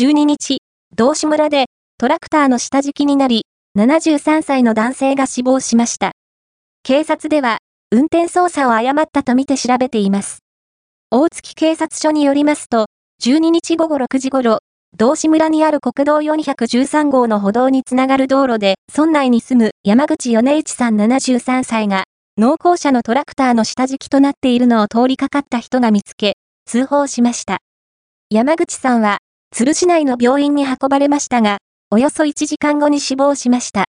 [0.00, 0.62] 12日、
[0.96, 1.66] 道志村で
[1.98, 3.44] トラクターの下敷きになり、
[3.78, 6.12] 73歳の男性が死亡しました。
[6.82, 7.58] 警察では、
[7.90, 10.38] 運転操作を誤ったとみて調べています。
[11.10, 12.86] 大月警察署によりますと、
[13.22, 14.60] 12日午後6時頃、
[14.96, 22.04] 道志村にある国道413号の歩道につながる道路で、村内に住む山口米一さん73歳が、
[22.38, 27.58] 農耕車のトラクターの下敷きとなっているのを通りかかった人が見つけ、通報しました。
[28.30, 29.18] 山口さんは、
[29.52, 31.58] 鶴市内の病院に運ばれましたが、
[31.90, 33.78] およそ1時間後に死亡しました。